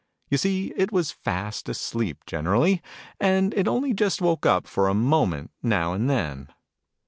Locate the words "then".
6.09-6.47